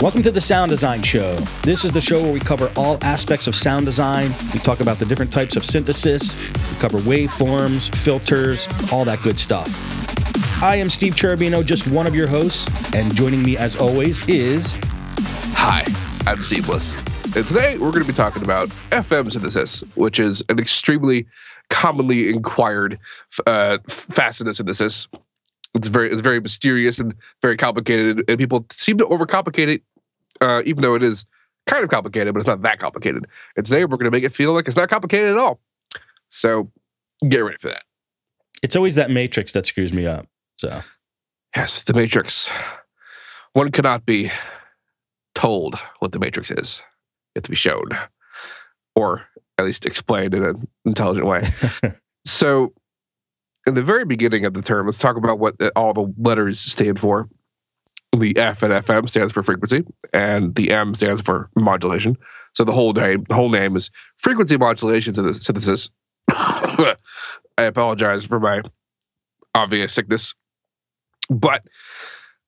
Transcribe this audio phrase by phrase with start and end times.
[0.00, 1.34] Welcome to the Sound Design Show.
[1.64, 4.32] This is the show where we cover all aspects of sound design.
[4.54, 9.40] We talk about the different types of synthesis, we cover waveforms, filters, all that good
[9.40, 9.66] stuff.
[10.62, 14.72] I am Steve Cherubino, just one of your hosts, and joining me as always is.
[15.54, 15.84] Hi,
[16.28, 16.94] I'm Seamless.
[17.34, 21.26] And today we're going to be talking about FM synthesis, which is an extremely
[21.70, 23.00] commonly inquired
[23.48, 25.08] uh, facet of synthesis.
[25.74, 29.82] It's very, it's very mysterious and very complicated, and people seem to overcomplicate it
[30.40, 31.26] uh, even though it is
[31.66, 33.26] kind of complicated, but it's not that complicated.
[33.56, 35.60] And today we're going to make it feel like it's not complicated at all.
[36.28, 36.70] So
[37.28, 37.82] get ready for that.
[38.62, 40.26] It's always that matrix that screws me up.
[40.56, 40.82] So,
[41.54, 42.48] yes, the matrix.
[43.52, 44.30] One cannot be
[45.34, 46.82] told what the matrix is,
[47.36, 47.90] have to be shown,
[48.96, 51.48] or at least explained in an intelligent way.
[52.24, 52.72] so,
[53.68, 56.98] in the very beginning of the term, let's talk about what all the letters stand
[56.98, 57.28] for
[58.16, 62.16] the F and FM stands for frequency, and the M stands for modulation.
[62.54, 65.90] So the whole name, the whole name is frequency modulation synthesis.
[66.30, 66.96] I
[67.58, 68.62] apologize for my
[69.54, 70.34] obvious sickness,
[71.28, 71.62] but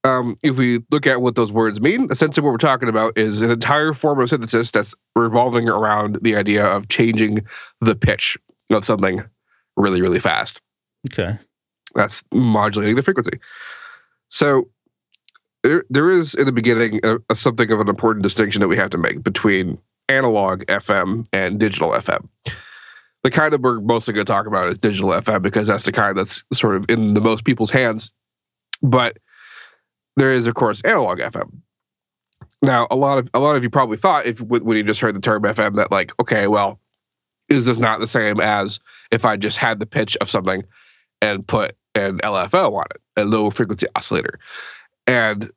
[0.03, 3.43] um, if we look at what those words mean, essentially what we're talking about is
[3.43, 7.47] an entire form of synthesis that's revolving around the idea of changing
[7.81, 8.39] the pitch
[8.71, 9.23] of something
[9.77, 10.62] really, really fast.
[11.09, 11.39] Okay,
[11.95, 13.39] that's modulating the frequency.
[14.29, 14.69] So
[15.62, 18.77] there, there is in the beginning a, a something of an important distinction that we
[18.77, 19.78] have to make between
[20.09, 22.28] analog FM and digital FM.
[23.23, 25.93] The kind that we're mostly going to talk about is digital FM because that's the
[25.93, 28.15] kind that's sort of in the most people's hands.
[28.83, 29.19] But
[30.17, 31.61] there is, of course, analog FM.
[32.62, 35.15] Now, a lot of a lot of you probably thought, if when you just heard
[35.15, 36.81] the term FM, that like, okay, well,
[37.48, 40.65] is this not the same as if I just had the pitch of something
[41.21, 44.39] and put an LFO on it, a low frequency oscillator?
[45.07, 45.51] And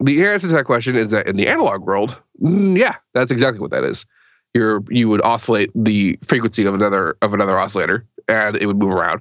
[0.00, 3.60] the answer to that question is that in the analog world, mm, yeah, that's exactly
[3.60, 4.06] what that is.
[4.54, 8.94] You're you would oscillate the frequency of another of another oscillator, and it would move
[8.94, 9.20] around.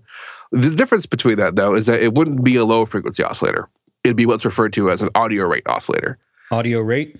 [0.51, 3.69] The difference between that, though, is that it wouldn't be a low frequency oscillator.
[4.03, 6.17] It'd be what's referred to as an audio rate oscillator.
[6.51, 7.19] Audio rate.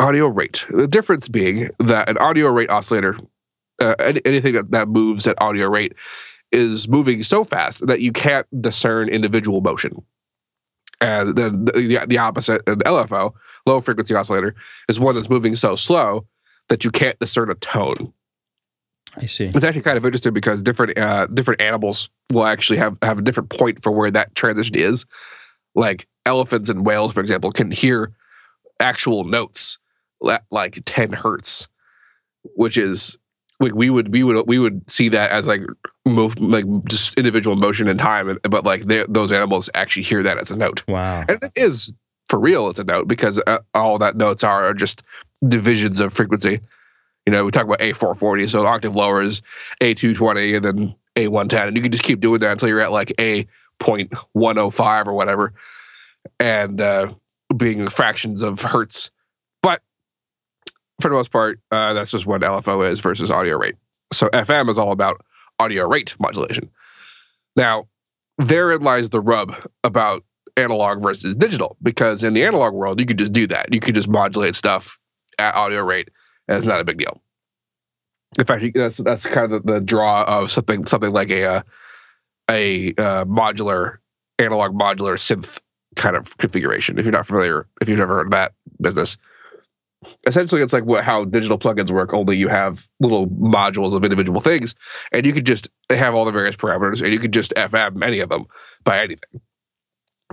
[0.00, 0.66] Audio rate.
[0.70, 3.16] The difference being that an audio rate oscillator,
[3.80, 3.94] uh,
[4.24, 5.94] anything that, that moves at audio rate,
[6.54, 10.04] is moving so fast that you can't discern individual motion.
[11.00, 13.34] And then the, the opposite, an LFO,
[13.66, 14.54] low frequency oscillator,
[14.88, 16.26] is one that's moving so slow
[16.68, 18.14] that you can't discern a tone.
[19.16, 19.46] I see.
[19.46, 23.22] It's actually kind of interesting because different uh, different animals will actually have have a
[23.22, 25.06] different point for where that transition is.
[25.74, 28.12] Like elephants and whales, for example, can hear
[28.80, 29.78] actual notes
[30.28, 31.68] at like 10 hertz,
[32.56, 33.16] which is
[33.60, 35.62] like we would we would we would see that as like
[36.06, 40.50] move like just individual motion and time but like those animals actually hear that as
[40.50, 40.82] a note.
[40.86, 41.24] Wow.
[41.28, 41.94] And it is
[42.28, 45.02] for real it's a note because uh, all that notes are, are just
[45.46, 46.60] divisions of frequency.
[47.26, 49.40] You know we talk about a440 so an octave lower is
[49.80, 53.12] a220 and then a110 and you can just keep doing that until you're at like
[53.18, 55.52] a.105 or whatever
[56.38, 57.08] and uh
[57.56, 59.10] being fractions of hertz.
[59.62, 59.82] But
[61.00, 63.76] for the most part, uh, that's just what LFO is versus audio rate.
[64.12, 65.24] So FM is all about
[65.58, 66.70] audio rate modulation.
[67.56, 67.88] Now,
[68.38, 70.24] therein lies the rub about
[70.56, 73.72] analog versus digital, because in the analog world, you could just do that.
[73.72, 74.98] You could just modulate stuff
[75.38, 76.10] at audio rate,
[76.48, 77.20] and it's not a big deal.
[78.38, 81.62] In fact, that's that's kind of the, the draw of something something like a uh,
[82.50, 83.98] a uh, modular
[84.38, 85.60] analog modular synth
[85.94, 86.98] kind of configuration.
[86.98, 89.16] If you're not familiar, if you've never heard of that business,
[90.26, 94.40] essentially it's like what how digital plugins work only you have little modules of individual
[94.40, 94.74] things
[95.12, 98.20] and you could just have all the various parameters and you could just fm any
[98.20, 98.44] of them
[98.84, 99.40] by anything.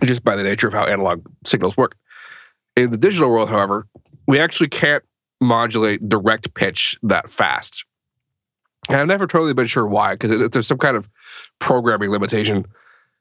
[0.04, 1.96] Just by the nature of how analog signals work.
[2.76, 3.88] In the digital world however
[4.28, 5.04] we actually can't
[5.40, 7.86] modulate direct pitch that fast.
[8.90, 11.10] And i've never totally been sure why because there's some kind of
[11.60, 12.66] programming limitation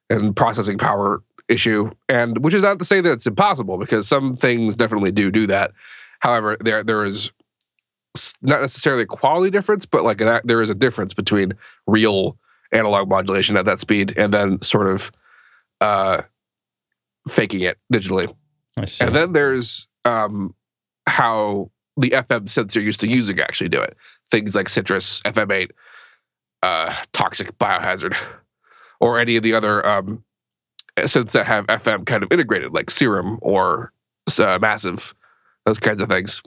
[0.08, 4.34] and processing power issue and which is not to say that it's impossible because some
[4.34, 5.72] things definitely do do that
[6.20, 7.32] However, there there is
[8.42, 11.52] not necessarily a quality difference, but like an, there is a difference between
[11.86, 12.38] real
[12.72, 15.10] analog modulation at that speed and then sort of
[15.80, 16.22] uh,
[17.28, 18.32] faking it digitally.
[19.06, 20.54] And then there's um,
[21.06, 23.96] how the FM sensor used to using actually do it.
[24.30, 25.70] Things like Sytrus, FM8,
[26.62, 28.16] uh, Toxic Biohazard,
[29.00, 30.24] or any of the other um,
[30.96, 33.92] synths that have FM kind of integrated, like Serum or
[34.38, 35.14] uh, Massive
[35.66, 36.42] those kinds of things.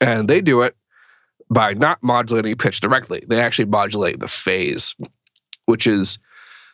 [0.00, 0.76] And they do it
[1.50, 3.24] by not modulating pitch directly.
[3.28, 4.94] They actually modulate the phase,
[5.66, 6.18] which is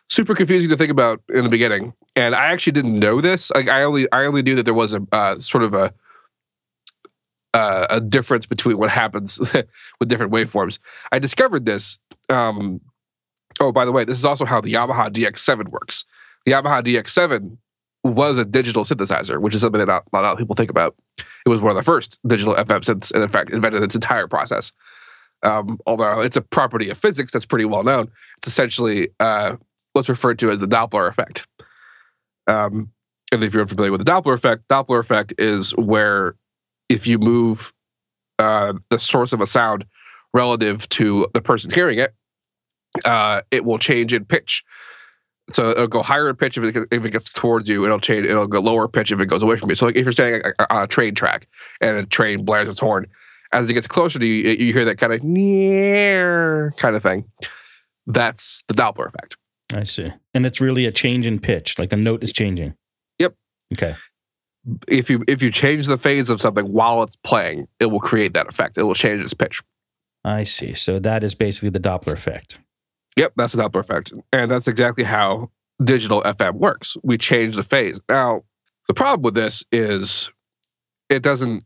[0.09, 1.93] super confusing to think about in the beginning.
[2.15, 3.51] And I actually didn't know this.
[3.51, 5.93] Like I only I only knew that there was a uh, sort of a
[7.53, 9.39] uh, a difference between what happens
[9.99, 10.79] with different waveforms.
[11.11, 11.99] I discovered this.
[12.29, 12.81] Um,
[13.61, 16.03] oh, by the way, this is also how the Yamaha DX7 works.
[16.45, 17.57] The Yamaha DX7
[18.05, 20.69] was a digital synthesizer, which is something that not, not a lot of people think
[20.69, 20.95] about.
[21.17, 24.27] It was one of the first digital FM synths, and in fact, invented its entire
[24.27, 24.71] process.
[25.43, 29.57] Um, although it's a property of physics that's pretty well known, it's essentially uh,
[29.93, 31.47] what's referred to as the Doppler effect.
[32.47, 32.91] Um,
[33.31, 36.35] and if you're familiar with the Doppler effect, Doppler effect is where
[36.89, 37.73] if you move
[38.39, 39.85] uh, the source of a sound
[40.33, 42.13] relative to the person hearing it,
[43.03, 44.63] uh, it will change in pitch.
[45.49, 47.85] So it'll go higher pitch if it, if it gets towards you.
[47.85, 48.25] It'll change.
[48.25, 49.75] It'll go lower pitch if it goes away from you.
[49.75, 51.47] So like if you're standing on a train track
[51.81, 53.05] and a train blares its horn,
[53.51, 57.25] as it gets closer to you, you hear that kind of near kind of thing.
[58.07, 59.37] That's the Doppler effect.
[59.73, 60.11] I see.
[60.33, 62.75] And it's really a change in pitch, like the note is changing.
[63.19, 63.35] Yep.
[63.73, 63.95] Okay.
[64.87, 68.33] If you if you change the phase of something while it's playing, it will create
[68.33, 68.77] that effect.
[68.77, 69.61] It will change its pitch.
[70.23, 70.73] I see.
[70.73, 72.59] So that is basically the Doppler effect.
[73.15, 74.13] Yep, that's the Doppler effect.
[74.33, 75.51] And that's exactly how
[75.83, 76.97] digital FM works.
[77.03, 77.99] We change the phase.
[78.09, 78.43] Now,
[78.87, 80.31] the problem with this is
[81.09, 81.63] it doesn't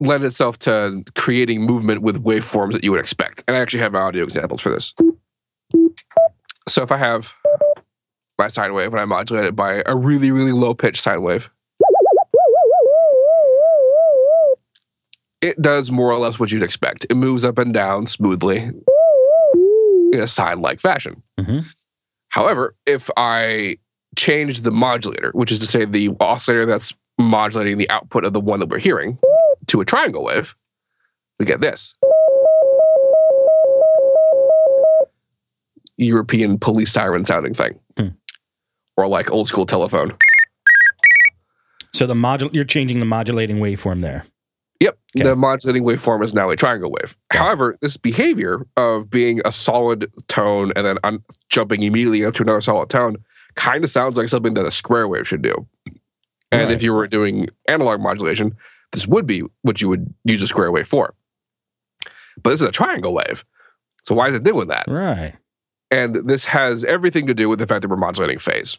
[0.00, 3.44] lend itself to creating movement with waveforms that you would expect.
[3.46, 4.94] And I actually have audio examples for this.
[6.68, 7.34] So if I have
[8.38, 11.50] my sine wave and I modulate it by a really, really low pitch sine wave,
[15.40, 17.06] it does more or less what you'd expect.
[17.10, 18.70] It moves up and down smoothly
[20.12, 21.22] in a sine like fashion.
[21.38, 21.64] Mhm.
[22.30, 23.78] However, if I
[24.16, 28.40] change the modulator, which is to say the oscillator that's modulating the output of the
[28.40, 29.18] one that we're hearing,
[29.66, 30.54] to a triangle wave,
[31.38, 31.94] we get this.
[35.96, 37.78] European police siren sounding thing.
[37.96, 38.08] Hmm.
[38.96, 40.12] Or like old school telephone.
[41.92, 44.26] So the modul you're changing the modulating waveform there.
[45.16, 45.24] Okay.
[45.26, 47.16] The modulating waveform is now a triangle wave.
[47.30, 52.42] However, this behavior of being a solid tone and then un- jumping immediately up to
[52.42, 53.16] another solid tone
[53.54, 55.66] kind of sounds like something that a square wave should do.
[56.52, 56.70] And Right.
[56.70, 58.54] if you were doing analog modulation,
[58.92, 61.14] this would be what you would use a square wave for.
[62.42, 63.44] But this is a triangle wave.
[64.04, 64.84] So why is it doing that?
[64.88, 65.34] Right.
[65.90, 68.76] And this has everything to do with the fact that we're modulating phase.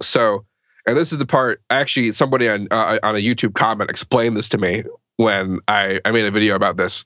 [0.00, 0.44] So,
[0.86, 1.60] and this is the part.
[1.68, 4.84] Actually, somebody on uh, on a YouTube comment explained this to me
[5.18, 7.04] when I I made a video about this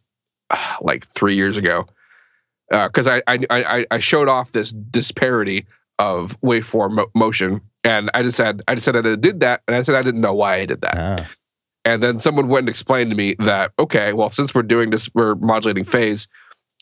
[0.50, 1.86] uh, like three years ago.
[2.70, 5.66] Because I, I I I showed off this disparity
[5.98, 9.60] of waveform mo- motion, and I just said I just said that I did that,
[9.66, 10.96] and I said I didn't know why I did that.
[10.96, 11.28] Ah,
[11.84, 15.10] And then someone went and explained to me that, okay, well, since we're doing this,
[15.12, 16.28] we're modulating phase,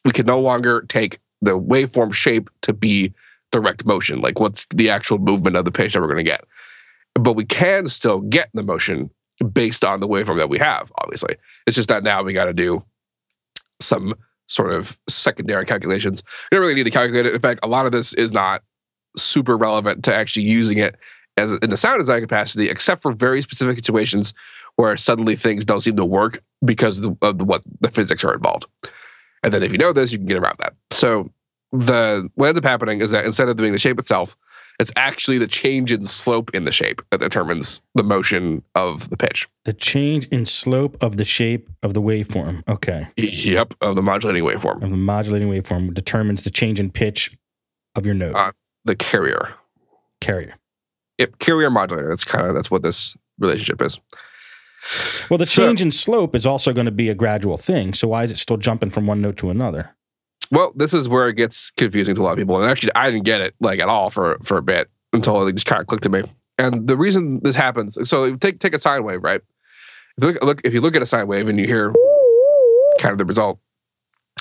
[0.04, 3.12] we can no longer take the waveform shape to be
[3.50, 6.44] direct motion, like what's the actual movement of the pitch that we're going to get.
[7.14, 9.10] But we can still get the motion
[9.52, 11.36] based on the waveform that we have, obviously.
[11.66, 12.84] It's just that now we got to do
[13.80, 14.14] some
[14.46, 16.22] sort of secondary calculations.
[16.50, 17.34] You don't really need to calculate it.
[17.34, 18.62] In fact, a lot of this is not
[19.16, 20.96] super relevant to actually using it
[21.36, 24.34] as in the sound design capacity, except for very specific situations
[24.76, 28.66] where suddenly things don't seem to work because of, the, what the physics are involved.
[29.42, 30.74] And then if you know this, you can get around that.
[30.90, 31.30] So
[31.72, 34.36] the what ends up happening is that instead of doing the shape itself,
[34.80, 39.16] it's actually the change in slope in the shape that determines the motion of the
[39.16, 39.48] pitch.
[39.64, 42.62] the change in slope of the shape of the waveform.
[42.66, 43.06] Okay.
[43.16, 47.36] Yep, of the modulating waveform, Of the modulating waveform determines the change in pitch
[47.94, 48.52] of your note Uh,
[48.84, 49.54] the carrier.
[50.20, 50.56] carrier.
[51.18, 52.08] Yep, carrier modulator.
[52.08, 54.00] That's kind of that's what this relationship is.
[55.28, 57.92] Well, the So- change in slope is also going to be a gradual thing.
[57.92, 59.94] So why is it still jumping from one note to another?
[60.50, 63.10] Well, this is where it gets confusing to a lot of people, and actually, I
[63.10, 65.86] didn't get it like at all for for a bit until it just kind of
[65.86, 66.22] clicked to me.
[66.58, 69.40] And the reason this happens, so take take a sine wave, right?
[70.18, 71.94] If you look, look if you look at a sine wave and you hear
[72.98, 73.60] kind of the result,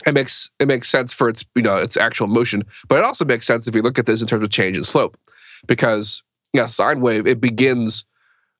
[0.07, 3.23] it makes it makes sense for its you know its actual motion, but it also
[3.23, 5.17] makes sense if you look at this in terms of change in slope,
[5.67, 6.23] because
[6.53, 8.03] yeah, sine wave it begins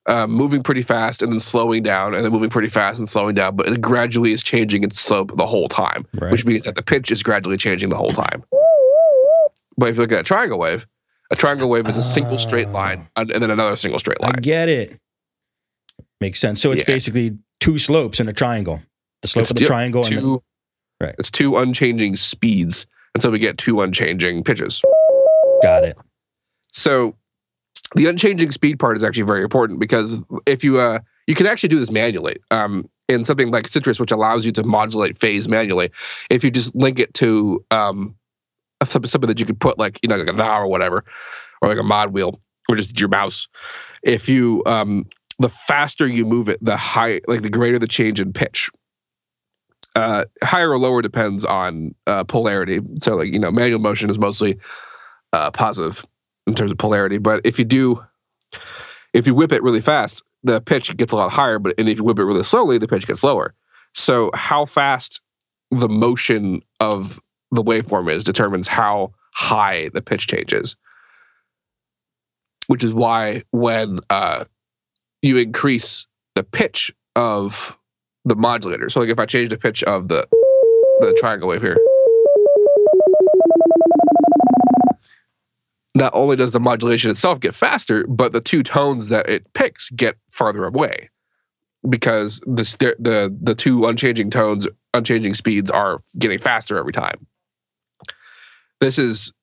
[0.10, 3.36] uh, moving pretty fast and then slowing down, and then moving pretty fast and slowing
[3.36, 6.32] down, but it gradually is changing its slope the whole time Right.
[6.32, 8.44] which means that the pitch is gradually changing the whole time.
[9.78, 10.86] But if you look at a triangle wave,
[11.32, 14.34] a triangle wave is a single straight line and and then another single straight line.
[14.36, 15.00] I get it.
[16.20, 16.60] Makes sense.
[16.62, 16.86] So it's Yeah.
[16.96, 18.82] basically two slopes in a triangle.
[19.22, 20.44] The slope of the two- triangle It's and the, two,
[21.01, 21.16] Right.
[21.18, 22.86] It's two unchanging speeds,
[23.16, 24.82] and so we get two unchanging pitches.
[25.62, 25.98] got it.
[26.74, 27.16] So
[27.96, 31.69] the unchanging speed part is actually very important because if you uh you can actually
[31.69, 35.91] do this manually um, in something like Sytrus, which allows you to modulate phase manually.
[36.31, 38.15] If you just link it to um,
[38.84, 41.05] something that you could put like you know like a knob or whatever,
[41.62, 43.48] or like a mod wheel, or just your mouse.
[44.03, 45.05] If you um,
[45.38, 48.69] the faster you move it, the high like the greater the change in pitch.
[49.96, 52.79] uh, higher or lower depends on uh, polarity.
[53.00, 54.60] So, like you know, manual motion is mostly
[55.34, 56.05] uh, positive
[56.48, 57.17] in terms of polarity.
[57.17, 58.03] But if you do,
[59.13, 61.60] if you whip it really fast, the pitch gets a lot higher.
[61.60, 63.53] But and if you whip it really slowly, the pitch gets lower.
[63.93, 65.22] So, how fast
[65.72, 67.19] the motion of
[67.51, 70.75] the waveform is determines how high the pitch changes.
[72.67, 74.46] Which is why when uh,
[75.22, 77.77] you increase the pitch of
[78.25, 78.89] the modulator.
[78.89, 80.27] So like if I change the pitch of the
[81.00, 81.77] the triangle wave here.
[86.00, 89.89] Not only does the modulation itself get faster, but the two tones that it picks
[89.91, 91.10] get farther away
[91.88, 97.27] because the st- the the two unchanging tones, unchanging speeds are getting faster every time.
[98.79, 99.34] This is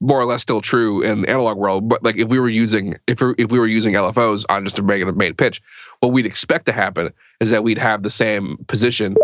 [0.00, 1.88] more or less still true in the analog world.
[1.88, 4.78] But like if we were using if we if we were using LFOs on just
[4.78, 5.60] a regular main pitch,
[6.00, 9.16] what we'd expect to happen is that we'd have the same position,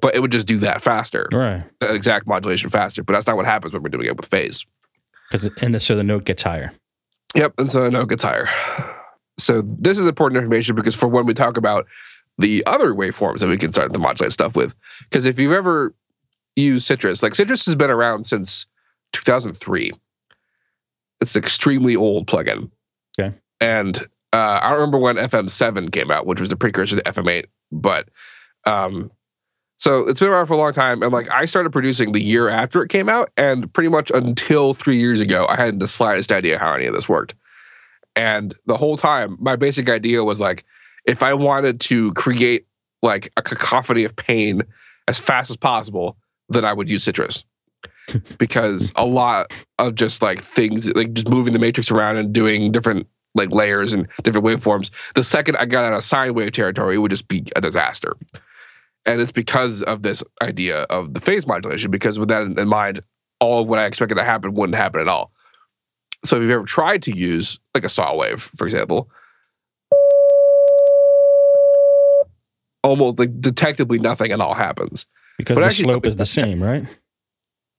[0.00, 1.64] but it would just do that faster, Right.
[1.80, 3.02] that exact modulation faster.
[3.02, 4.64] But that's not what happens when we're doing it with phase.
[5.30, 6.72] Because and the, so the note gets higher.
[7.34, 8.48] Yep, and so the note gets higher.
[9.38, 11.86] So this is important information because for when we talk about
[12.38, 15.94] the other waveforms that we can start to modulate stuff with, because if you've ever
[16.56, 18.66] used Sytrus, like Sytrus has been around since
[19.12, 19.92] 2003.
[21.20, 22.70] It's an extremely old plugin.
[23.18, 23.34] Okay.
[23.60, 23.98] And
[24.32, 28.08] uh, I remember when FM7 came out, which was the precursor to FM8, but
[28.64, 29.10] um,
[29.78, 31.02] so it's been around for a long time.
[31.02, 34.74] And like I started producing the year after it came out, and pretty much until
[34.74, 37.34] three years ago, I hadn't the slightest idea how any of this worked.
[38.16, 40.64] And the whole time, my basic idea was like,
[41.06, 42.66] if I wanted to create
[43.02, 44.62] like a cacophony of pain
[45.06, 46.16] as fast as possible,
[46.48, 47.44] then I would use Sytrus.
[48.38, 52.72] because a lot of just like things like just moving the matrix around and doing
[52.72, 56.96] different like layers and different waveforms, the second I got out of sine wave territory,
[56.96, 58.16] it would just be a disaster.
[59.08, 63.00] And it's because of this idea of the phase modulation, because with that in mind,
[63.40, 65.32] all of what I expected to happen wouldn't happen at all.
[66.26, 69.08] So if you've ever tried to use like a saw wave, for example,
[72.84, 75.06] almost like detectably nothing at all happens.
[75.38, 76.84] Because But the actually slope is the same, right?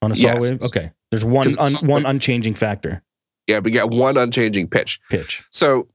[0.02, 0.42] On a saw Yes.
[0.42, 0.64] wave?
[0.64, 0.92] Okay.
[1.12, 3.04] There's one un, one unchanging factor.
[3.46, 5.00] Yeah, we got one unchanging pitch.
[5.12, 5.44] Pitch.
[5.52, 5.90] So,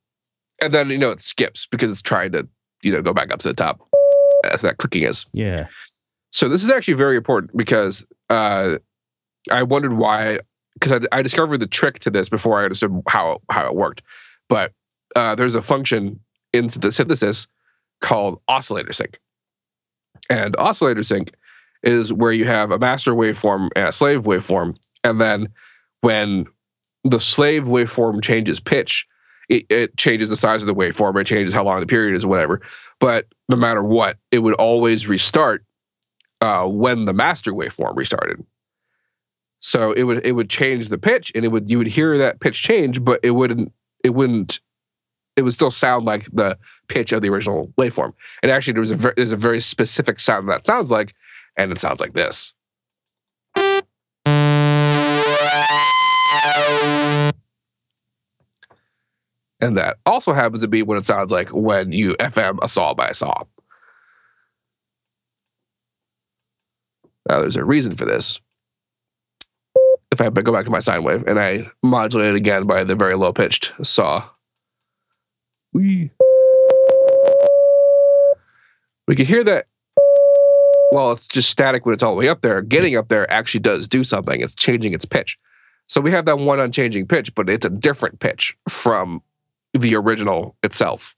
[0.62, 2.46] and then you know it skips because it's trying to
[2.82, 3.80] you know go back up to the top
[4.52, 5.26] as that clicking is.
[5.32, 5.66] Yeah.
[6.32, 8.78] So this is actually very important because uh,
[9.50, 10.40] I wondered why
[10.74, 14.02] because I, I discovered the trick to this before I understood how how it worked.
[14.48, 14.72] But
[15.14, 16.20] uh, there's a function
[16.52, 17.46] into the synthesis
[18.00, 19.18] called oscillator sync,
[20.28, 21.32] and oscillator sync
[21.82, 25.48] is where you have a master waveform and a slave waveform, and then
[26.00, 26.46] when
[27.04, 29.06] the slave waveform changes pitch,
[29.48, 32.26] it, it changes the size of the waveform, it changes how long the period is,
[32.26, 32.60] whatever.
[32.98, 35.64] But no matter what, it would always restart
[36.40, 38.44] uh, when the master waveform restarted.
[39.60, 42.40] So it would it would change the pitch, and it would you would hear that
[42.40, 43.72] pitch change, but it wouldn't
[44.02, 44.60] it wouldn't
[45.36, 46.58] it would still sound like the
[46.88, 48.12] pitch of the original waveform.
[48.42, 51.14] And actually, there was a ver- there's a very specific sound that sounds like,
[51.56, 52.54] and it sounds like this.
[59.60, 62.92] And that also happens to be what it sounds like when you FM a saw
[62.94, 63.44] by a saw.
[67.28, 68.40] Now, there's a reason for this.
[70.10, 72.94] If I go back to my sine wave and I modulate it again by the
[72.94, 74.28] very low pitched saw,
[75.72, 76.10] we
[79.08, 79.66] we can hear that.
[80.90, 83.60] While it's just static when it's all the way up there, getting up there actually
[83.60, 84.40] does do something.
[84.40, 85.36] It's changing its pitch.
[85.88, 89.22] So we have that one unchanging pitch, but it's a different pitch from
[89.78, 91.16] the original itself.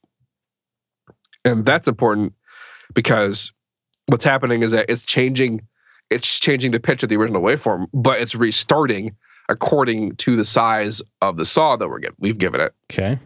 [1.44, 2.34] And that's important
[2.94, 3.52] because
[4.06, 5.62] what's happening is that it's changing
[6.08, 9.16] it's changing the pitch of the original waveform, but it's restarting
[9.48, 12.72] according to the size of the saw that we're get, we've given it.
[12.92, 13.18] Okay.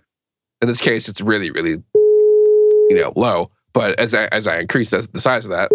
[0.63, 3.51] In this case, it's really, really, you know, low.
[3.73, 5.71] But as I as I increase the, the size of that,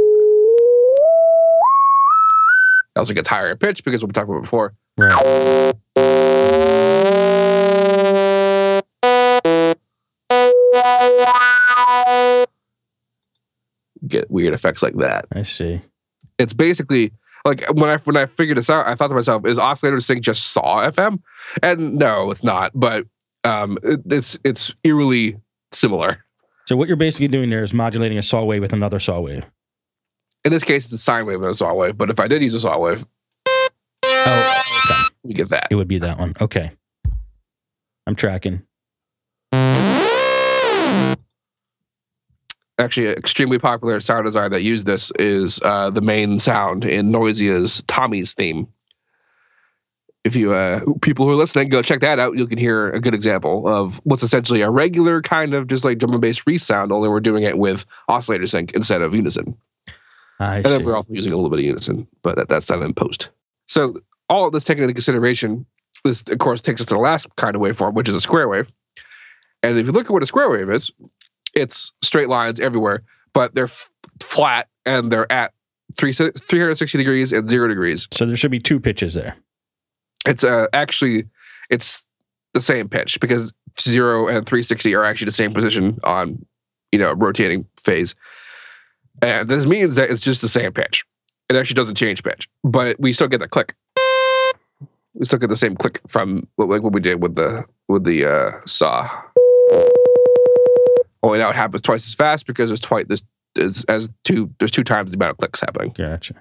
[2.95, 4.73] it also gets higher in pitch because what we talked about before.
[4.97, 5.73] Right.
[14.07, 15.25] Get weird effects like that.
[15.33, 15.81] I see.
[16.37, 17.11] It's basically
[17.45, 20.21] like when I when I figured this out, I thought to myself, is oscillator sync
[20.21, 21.19] just saw FM?
[21.63, 22.71] And no, it's not.
[22.75, 23.05] But
[23.43, 25.37] um, it, it's it's eerily
[25.71, 26.23] similar.
[26.67, 29.45] So what you're basically doing there is modulating a saw wave with another saw wave.
[30.43, 31.97] In this case, it's a sine wave and a saw wave.
[31.97, 33.05] But if I did use a saw wave,
[33.47, 35.15] Oh, okay.
[35.23, 35.67] we get that.
[35.69, 36.33] It would be that one.
[36.41, 36.71] Okay.
[38.07, 38.63] I'm tracking.
[42.77, 47.09] Actually an extremely popular sound design that used this is uh, the main sound in
[47.09, 48.67] Noisia's Tommy's theme.
[50.25, 52.35] If you uh, people who are listening, go check that out.
[52.35, 55.99] You can hear a good example of what's essentially a regular kind of just like
[55.99, 59.55] drum and bass Reese sound, only we're doing it with oscillator sync instead of unison.
[60.39, 62.83] I And then we're also using a little bit of unison, but that, that's done
[62.83, 63.29] in post.
[63.67, 65.65] So all of this taken into consideration,
[66.03, 68.49] this of course takes us to the last kind of waveform, which is a square
[68.49, 68.71] wave.
[69.63, 70.91] And if you look at what a square wave is,
[71.55, 73.89] it's straight lines everywhere, but they're f-
[74.21, 75.53] flat and they're at
[75.97, 78.07] three, 360 degrees and zero degrees.
[78.11, 79.37] So there should be two pitches there.
[80.25, 81.25] It's uh, actually
[81.69, 82.05] it's
[82.53, 86.45] the same pitch because zero and 360 are actually the same position on
[86.91, 88.15] you know rotating phase,
[89.21, 91.05] and this means that it's just the same pitch.
[91.49, 93.75] It actually doesn't change pitch, but we still get the click.
[95.13, 98.25] We still get the same click from like what we did with the with the
[98.25, 99.09] uh, saw.
[101.25, 103.23] Only now it happens twice as fast because there's twice there's,
[103.55, 105.89] there's as two there's two times the amount of clicks happening.
[105.91, 106.35] Gotcha.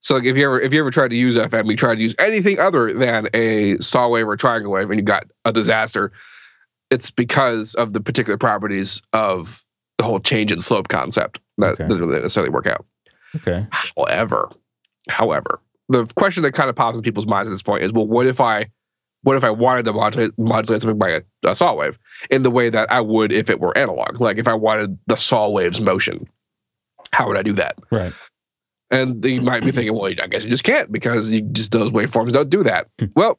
[0.00, 2.02] So like if you ever if you ever tried to use FM, you tried to
[2.02, 6.12] use anything other than a saw wave or triangle wave, and you got a disaster,
[6.90, 9.64] it's because of the particular properties of
[9.98, 11.88] the whole change in slope concept that Okay.
[11.88, 12.86] doesn't really necessarily work out.
[13.36, 13.66] Okay.
[13.70, 14.48] However,
[15.08, 18.06] however, the question that kind of pops in people's minds at this point is, well,
[18.06, 18.70] what if I
[19.22, 21.98] what if I wanted to modulate, modulate something by a, a saw wave
[22.30, 24.20] in the way that I would if it were analog?
[24.20, 26.28] Like if I wanted the saw wave's motion,
[27.12, 27.74] how would I do that?
[27.90, 28.12] Right.
[28.90, 31.90] And you might be thinking, well, I guess you just can't because you just those
[31.90, 32.88] waveforms don't do that.
[33.14, 33.38] well,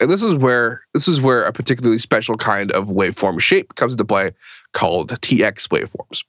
[0.00, 3.94] and this is where this is where a particularly special kind of waveform shape comes
[3.94, 4.32] into play
[4.72, 6.24] called TX waveforms.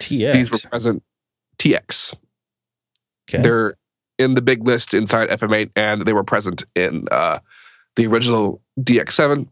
[0.00, 0.32] TX.
[0.32, 1.02] These were present
[1.58, 2.16] TX.
[3.28, 3.42] okay.
[3.42, 3.76] They're
[4.18, 7.38] in the big list inside FM8, and they were present in uh,
[7.96, 9.48] the original DX7.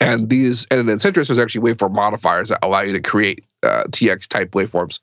[0.00, 3.84] And these, and then Sytrus was actually waveform modifiers that allow you to create uh,
[3.88, 5.00] TX type waveforms.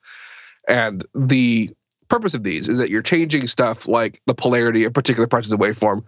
[0.68, 1.70] And the
[2.08, 5.52] purpose of these is that you're changing stuff like the polarity of particular parts of
[5.52, 6.04] the waveform,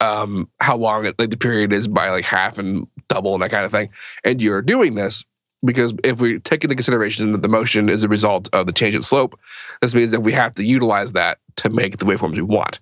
[0.00, 3.50] um, how long it, like the period is by like half and double and that
[3.50, 3.90] kind of thing.
[4.24, 5.24] And you're doing this
[5.64, 8.94] because if we take into consideration that the motion is a result of the change
[8.94, 9.38] in slope,
[9.80, 12.80] this means that we have to utilize that to make the waveforms we want.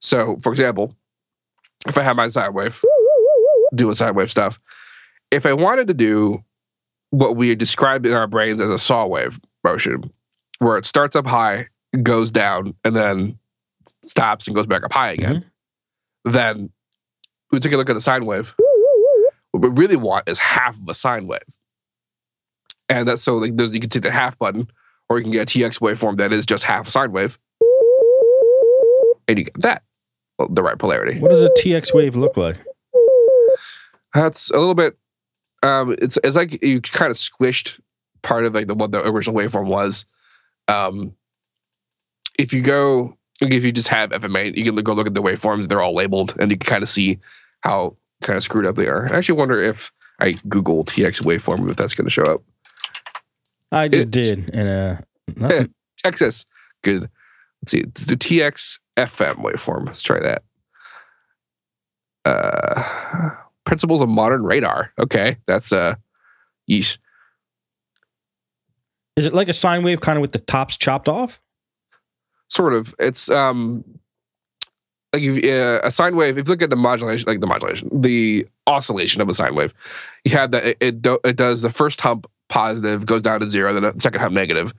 [0.00, 0.94] So, for example,
[1.86, 2.82] if I have my sine wave,
[3.74, 4.58] doing sine wave stuff,
[5.30, 6.42] if I wanted to do
[7.10, 10.02] what we described in our brains as a saw wave motion,
[10.58, 11.68] where it starts up high,
[12.02, 13.38] goes down, and then
[14.02, 16.30] stops and goes back up high again, mm-hmm.
[16.30, 16.70] then
[17.50, 18.54] we take a look at a sine wave.
[19.52, 21.40] What we really want is half of a sine wave.
[22.88, 24.68] And that's so like there's you can take the half button,
[25.08, 27.38] or you can get a TX waveform that is just half a sine wave.
[29.26, 29.82] And you get that.
[30.50, 31.20] The right polarity.
[31.20, 32.56] What does a TX wave look like?
[34.14, 34.96] That's a little bit
[35.62, 37.80] um it's it's like you kind of squished
[38.22, 40.06] part of like the what the original waveform was.
[40.68, 41.14] Um
[42.38, 45.68] if you go if you just have FM8, you can go look at the waveforms,
[45.68, 47.18] they're all labeled, and you can kind of see
[47.60, 49.12] how kind of screwed up they are.
[49.12, 52.42] I actually wonder if I Google TX waveform if that's gonna show up.
[53.70, 54.50] I just It- did.
[54.54, 55.00] And uh,
[55.36, 55.74] nothing.
[55.98, 56.46] Texas.
[56.82, 57.10] Good.
[57.62, 57.82] Let's see.
[57.82, 59.86] Let's do TX FM waveform.
[59.86, 60.42] Let's try that.
[62.24, 63.30] Uh,
[63.64, 64.92] principles of modern radar.
[64.98, 65.94] Okay, that's uh,
[66.70, 66.98] yeesh.
[69.16, 71.40] is it like a sine wave kind of with the tops chopped off?
[72.48, 72.94] Sort of.
[72.98, 73.84] It's um,
[75.12, 76.38] like if, uh, a sine wave.
[76.38, 79.74] If you look at the modulation, like the modulation, the oscillation of a sine wave,
[80.24, 80.64] you have that.
[80.64, 83.94] It it, do, it does the first hump positive, goes down to zero, then the
[83.98, 84.74] second hump negative,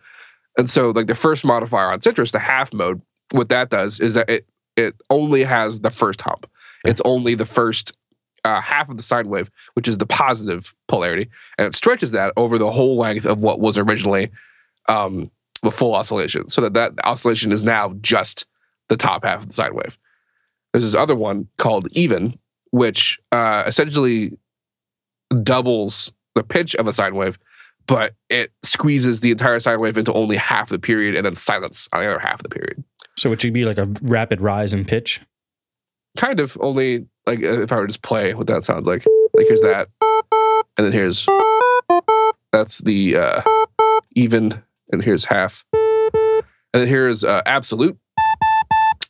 [0.59, 4.15] and so like the first modifier on Sytrus, the half mode, what that does is
[4.15, 4.45] that it
[4.75, 6.45] it only has the first hump.
[6.83, 7.97] It's only the first
[8.43, 12.33] uh, half of the sine wave, which is the positive polarity, and it stretches that
[12.35, 14.31] over the whole length of what was originally
[14.89, 15.31] um,
[15.63, 18.45] the full oscillation, so that that oscillation is now just
[18.89, 19.97] the top half of the sine wave.
[20.73, 22.33] There's this other one called even,
[22.71, 24.37] which uh, essentially
[25.41, 27.39] doubles the pitch of a sine wave,
[27.89, 31.89] but it squeezes the entire sine wave into only half the period and then silence
[31.91, 32.83] on the other half of the period.
[33.17, 35.21] So it should be like a rapid rise in pitch.
[36.15, 39.05] Kind of only like uh, if I were to just play what that sounds like.
[39.33, 39.89] Like here's that,
[40.77, 41.27] and then here's
[42.51, 43.41] that's the uh,
[44.15, 47.97] even, and here's half, and then here's uh, absolute,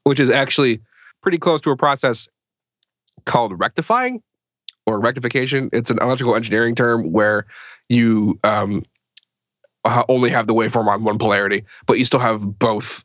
[0.03, 0.81] which is actually
[1.21, 2.27] pretty close to a process
[3.25, 4.21] called rectifying
[4.85, 5.69] or rectification.
[5.71, 7.45] It's an electrical engineering term where
[7.89, 8.84] you um,
[10.08, 13.04] only have the waveform on one polarity, but you still have both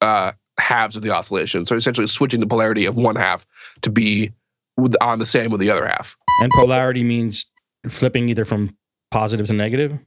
[0.00, 1.64] uh, halves of the oscillation.
[1.64, 3.46] So essentially switching the polarity of one half
[3.82, 4.32] to be
[4.76, 6.16] with, on the same with the other half.
[6.40, 7.46] And polarity means
[7.88, 8.76] flipping either from
[9.10, 9.98] positive to negative.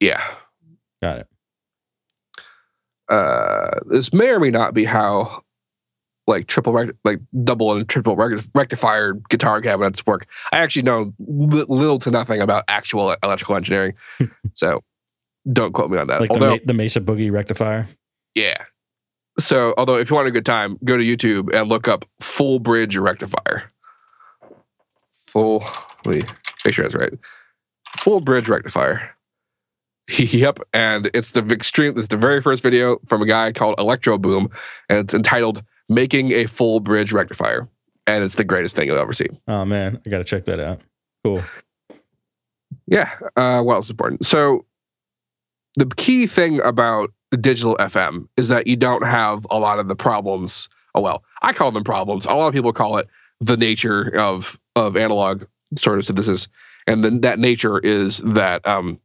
[0.00, 0.22] Yeah.
[1.02, 1.28] Got it.
[3.08, 5.44] Uh, this may or may not be how
[6.26, 10.26] like triple rect- like double and triple rect- rectifier guitar cabinets work.
[10.52, 13.94] I actually know li- little to nothing about actual electrical engineering,
[14.54, 14.82] so
[15.52, 16.20] don't quote me on that.
[16.20, 17.88] Like the, Ma- the Mesa Boogie rectifier.
[18.34, 18.64] yeah.
[19.38, 22.58] So, although if you want a good time, go to YouTube and look up full
[22.58, 23.70] bridge rectifier.
[25.12, 25.62] Full,
[26.06, 26.22] let me
[26.64, 27.12] make sure that's right.
[27.98, 29.10] Full bridge rectifier.
[30.08, 31.98] Yep, and it's the extreme.
[31.98, 34.48] It's the very first video from a guy called Electro Boom,
[34.88, 37.68] and it's entitled "Making a Full Bridge Rectifier,"
[38.06, 39.28] and it's the greatest thing you'll ever see.
[39.48, 40.80] Oh man, I got to check that out.
[41.24, 41.42] Cool.
[42.86, 43.10] Yeah.
[43.36, 44.24] Uh, what else is important?
[44.24, 44.64] So,
[45.74, 49.96] the key thing about digital FM is that you don't have a lot of the
[49.96, 50.68] problems.
[50.94, 52.26] Oh well, I call them problems.
[52.26, 53.08] A lot of people call it
[53.40, 55.44] the nature of of analog
[55.76, 56.48] sort of synthesis,
[56.86, 59.00] and then that nature is that um,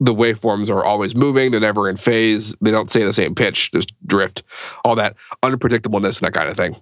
[0.00, 1.50] the waveforms are always moving.
[1.50, 2.54] They're never in phase.
[2.60, 3.70] They don't stay the same pitch.
[3.72, 4.42] There's drift,
[4.84, 6.76] all that unpredictableness that kind of thing,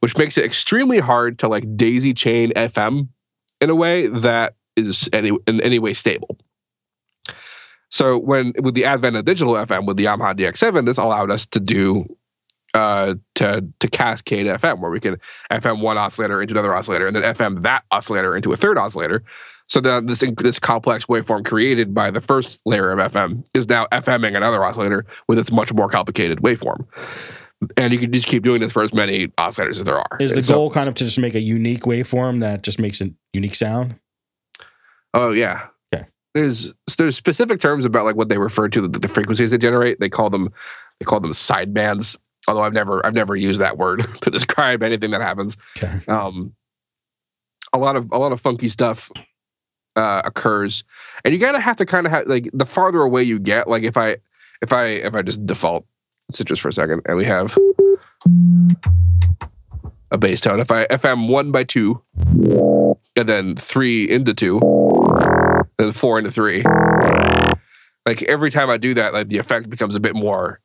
[0.00, 3.08] which makes it extremely hard to like daisy chain FM
[3.60, 6.36] in a way that is any in any way stable.
[7.90, 11.46] So when with the advent of digital FM with the Yamaha DX7, this allowed us
[11.46, 12.16] to do
[12.72, 15.16] uh to to cascade FM where we can
[15.50, 19.24] FM one oscillator into another oscillator and then FM that oscillator into a third oscillator.
[19.70, 23.86] So then this this complex waveform created by the first layer of FM is now
[23.92, 26.86] FMing another oscillator with its much more complicated waveform.
[27.76, 30.16] And you can just keep doing this for as many oscillators as there are.
[30.18, 32.80] Is the And so- goal kind of to just make a unique waveform that just
[32.80, 33.94] makes a unique sound?
[35.14, 35.68] Oh yeah.
[35.94, 36.04] Okay.
[36.34, 40.00] There's there's specific terms about like what they refer to the, the frequencies they generate.
[40.00, 40.52] They call them
[40.98, 42.16] they call them sidebands.
[42.48, 45.56] Although I've never I've never used that word to describe anything that happens.
[45.76, 46.00] Okay.
[46.08, 46.54] Um,
[47.72, 49.12] a lot of a lot of funky stuff
[49.96, 50.84] uh, occurs,
[51.24, 53.68] and you gotta have to kind of have like the farther away you get.
[53.68, 54.16] Like if I
[54.62, 55.86] if I if I just default
[56.32, 57.56] Sytrus for a second, and we have
[60.10, 60.60] a bass tone.
[60.60, 62.02] If I if I'm one by two,
[63.16, 64.60] and then three into two,
[65.78, 66.62] then four into three.
[68.06, 70.60] Like every time I do that, like the effect becomes a bit more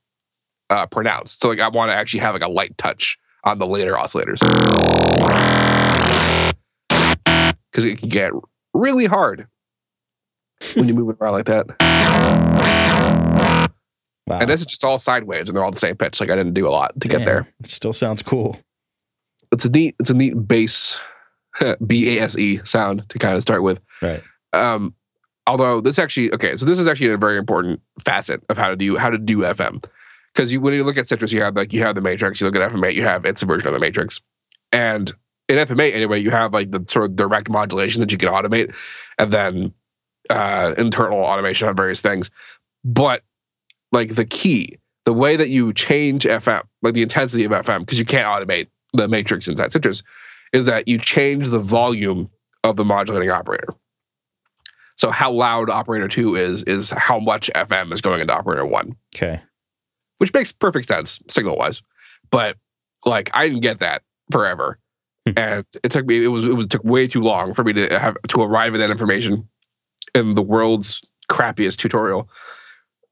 [0.69, 1.41] uh, pronounced.
[1.41, 4.39] So like I want to actually have like a light touch on the later oscillators
[7.71, 8.31] because it can get
[8.75, 9.47] really hard
[10.73, 11.65] when you move it around like that.
[14.27, 14.39] Wow.
[14.39, 16.19] And this is just all sine waves, and they're all the same pitch.
[16.19, 17.47] Like I didn't do a lot to get there.
[17.59, 18.59] It still sounds cool.
[19.51, 20.99] It's a neat, it's a neat bass,
[21.85, 23.79] B A S E sound to kind of start with.
[24.01, 24.23] Right.
[24.53, 24.95] Um,
[25.45, 28.75] although this actually okay, so this is actually a very important facet of how to
[28.75, 29.83] do how to do FM.
[30.33, 32.41] Because you when you look at Sytrus, you have like you have the Matrix.
[32.41, 34.21] You look at FM8, you have its version of the Matrix,
[34.71, 35.13] and
[35.47, 38.73] in FM8 anyway, you have like the sort of direct modulation that you can automate,
[39.17, 39.73] and then
[40.29, 42.31] uh, internal automation on various things.
[42.84, 43.23] But
[43.91, 47.99] like the key, the way that you change FM, like the intensity of FM, because
[47.99, 50.03] you can't automate the Matrix inside Sytrus,
[50.51, 52.29] is that you change the volume
[52.63, 53.67] of the modulating operator.
[54.97, 58.95] So how loud operator two is is how much FM is going into operator one,
[59.15, 59.41] Okay.
[60.17, 61.81] which makes perfect sense signal wise.
[62.31, 62.58] But
[63.05, 64.79] like I didn't get that forever.
[65.35, 67.99] And it took me it was it was took way too long for me to
[67.99, 69.47] have to arrive at that information
[70.13, 72.29] in the world's crappiest tutorial.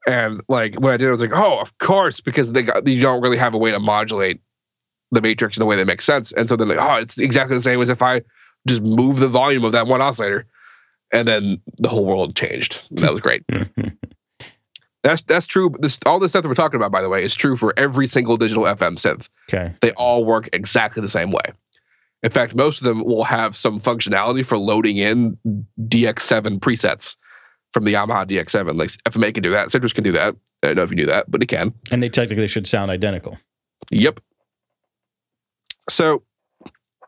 [0.06, 2.86] And like when I did, it, I was like, oh, of course, because they got
[2.86, 4.40] you don't really have a way to modulate
[5.10, 6.32] the matrix in the way that makes sense.
[6.32, 8.22] And so then like, oh, it's exactly the same as if I
[8.68, 10.46] just move the volume of that one oscillator.
[11.12, 12.96] And then the whole world changed.
[12.96, 13.44] That was great.
[15.04, 15.74] That's that's true.
[15.78, 18.06] This all this stuff that we're talking about, by the way, is true for every
[18.06, 19.28] single digital FM synth.
[19.50, 19.74] okay.
[19.82, 21.42] They all work exactly the same way.
[22.24, 25.36] In fact, most of them will have some functionality for loading in
[25.78, 27.18] DX7 presets
[27.70, 28.78] from the Yamaha DX7.
[28.78, 29.68] Like FM8 can do that.
[29.68, 30.34] Sytrus can do that.
[30.62, 31.74] I don't know if you knew that, but it can.
[31.92, 33.38] And they technically should sound identical.
[33.90, 34.20] Yep.
[35.90, 36.22] So,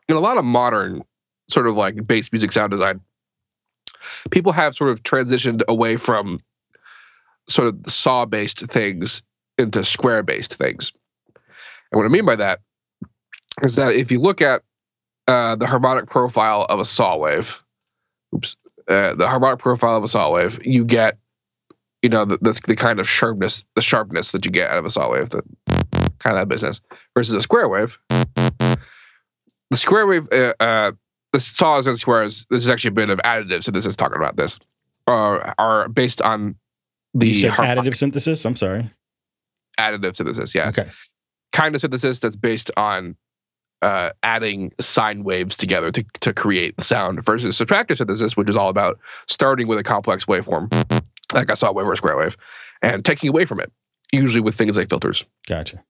[0.07, 1.01] in a lot of modern
[1.49, 3.01] sort of like bass music sound design,
[4.29, 6.41] people have sort of transitioned away from
[7.49, 9.23] sort of saw based things
[9.57, 10.91] into square based things.
[11.91, 12.59] And what I mean by that
[13.63, 14.61] is that if you look at
[15.27, 17.59] uh, the harmonic profile of a saw wave,
[18.33, 18.55] oops,
[18.87, 21.17] uh, the harmonic profile of a saw wave, you get,
[22.01, 24.85] you know, the, the, the kind of sharpness, the sharpness that you get out of
[24.85, 25.43] a saw wave, the
[26.19, 26.81] kind of that business,
[27.15, 27.99] versus a square wave.
[29.69, 30.91] The square wave, uh, uh,
[31.33, 34.15] the saws and squares, this is actually a bit of additives, so this is talking
[34.15, 34.59] about this,
[35.07, 36.55] are are based on
[37.13, 38.45] the additive synthesis?
[38.45, 38.91] I'm sorry.
[39.77, 40.69] additive synthesis, yeah.
[40.69, 40.87] Okay.
[41.51, 43.17] Kind of synthesis that's based on
[43.81, 48.57] uh, adding sine waves together to, to create the sound versus subtractive synthesis, which is
[48.57, 50.71] all about starting with a complex waveform
[51.33, 52.37] like a saw wave or a square wave,
[52.81, 53.71] and taking away from it,
[54.11, 55.25] usually with things like filters.
[55.47, 55.83] Gotcha.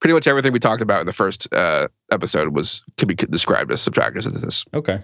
[0.00, 3.70] Pretty much everything we talked about in the first uh, episode was could be described
[3.70, 4.64] as subtractive synthesis.
[4.72, 5.02] Okay.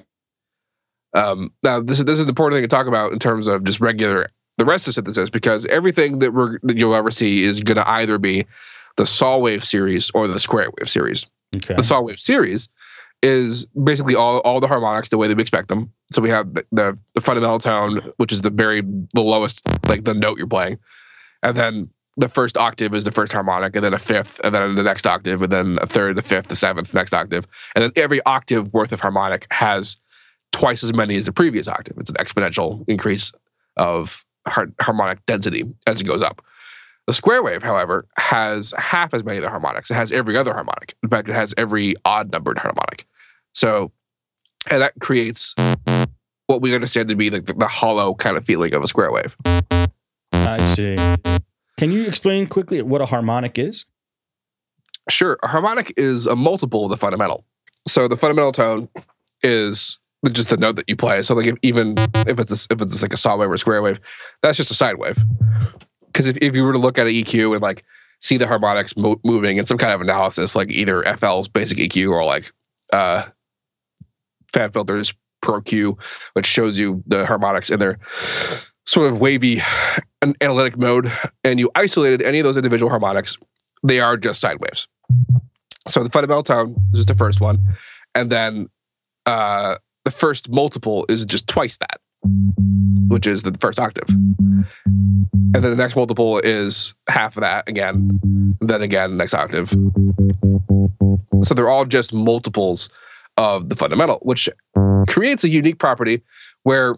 [1.13, 3.65] Um, now, this is this is an important thing to talk about in terms of
[3.65, 7.61] just regular the rest of synthesis because everything that we're that you'll ever see is
[7.61, 8.47] going to either be
[8.97, 11.27] the saw wave series or the square wave series.
[11.55, 11.75] Okay.
[11.75, 12.69] The saw wave series
[13.23, 15.93] is basically all all the harmonics the way that we expect them.
[16.13, 20.05] So we have the, the, the fundamental tone, which is the very the lowest, like
[20.05, 20.79] the note you're playing,
[21.43, 24.75] and then the first octave is the first harmonic, and then a fifth, and then
[24.75, 27.93] the next octave, and then a third, the fifth, the seventh, next octave, and then
[27.97, 29.99] every octave worth of harmonic has
[30.53, 31.97] twice as many as the previous octave.
[31.99, 33.33] It's an exponential increase
[33.77, 36.43] of har- harmonic density as it goes up.
[37.07, 39.91] The square wave, however, has half as many of the harmonics.
[39.91, 40.97] It has every other harmonic.
[41.03, 43.07] In fact, it has every odd numbered harmonic.
[43.55, 43.93] So,
[44.71, 45.55] and that creates
[46.47, 49.37] what we understand to be the, the hollow kind of feeling of a square wave.
[50.33, 50.97] I see.
[51.77, 53.85] Can you explain quickly what a harmonic is?
[55.09, 57.45] Sure, a harmonic is a multiple of the fundamental.
[57.87, 58.89] So the fundamental tone
[59.43, 59.99] is
[60.33, 61.23] just the note that you play.
[61.23, 61.95] So like if, even
[62.27, 64.01] if it's a, if it's like a saw wave or a square wave,
[64.43, 65.23] that's just a sine wave.
[66.17, 67.85] Because if, if you were to look at an EQ and like
[68.23, 72.11] see the harmonics mo- moving in some kind of analysis, like either FL's basic EQ
[72.11, 72.51] or like
[72.91, 73.27] uh,
[74.55, 75.99] Fab Filter's Pro Q,
[76.33, 77.99] which shows you the harmonics in their
[78.87, 79.61] sort of wavy
[80.23, 81.13] an- analytic mode,
[81.45, 83.37] and you isolated any of those individual harmonics,
[83.83, 84.89] they are just sine waves.
[85.87, 87.59] So the fundamental tone is just the first one,
[88.15, 88.69] and then
[89.27, 89.77] uh,
[90.07, 92.01] the first multiple is just twice that,
[93.09, 94.09] which is the first octave.
[95.55, 99.69] And then the next multiple is half of that again, then again, next octave.
[101.43, 102.89] So they're all just multiples
[103.37, 104.49] of the fundamental, which
[105.09, 106.23] creates a unique property
[106.63, 106.97] where